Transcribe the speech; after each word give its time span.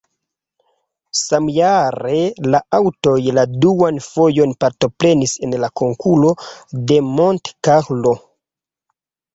Samjare 1.17 2.15
la 2.55 2.61
aŭtoj 2.79 3.15
la 3.39 3.45
duan 3.67 4.01
fojon 4.09 4.57
partoprenis 4.65 5.39
en 5.49 5.57
la 5.67 5.71
Konkuro 5.85 6.35
de 6.91 7.03
Monte 7.13 7.57
Carlo. 7.71 8.19